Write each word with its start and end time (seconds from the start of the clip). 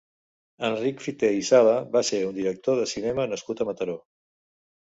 Enric 0.69 1.03
Fité 1.07 1.29
i 1.39 1.43
Sala 1.49 1.75
va 1.97 2.03
ser 2.09 2.23
un 2.31 2.39
director 2.39 2.81
de 2.81 2.89
cinema 2.95 3.29
nascut 3.35 3.63
a 3.63 3.69
Mataró. 3.73 4.01